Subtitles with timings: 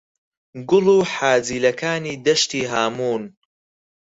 [0.69, 3.23] «گوڵ و حاجیلەکانی دەشتی هاموون»